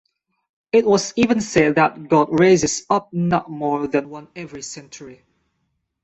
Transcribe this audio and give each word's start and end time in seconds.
It 0.71 0.83
was 0.87 1.13
even 1.15 1.41
said 1.41 1.75
that 1.75 2.09
God 2.09 2.29
raises 2.31 2.87
up 2.89 3.13
not 3.13 3.51
more 3.51 3.85
than 3.85 4.09
one 4.09 4.29
every 4.35 4.63
century. 4.63 5.23